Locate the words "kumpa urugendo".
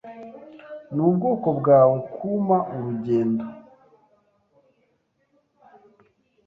2.13-3.45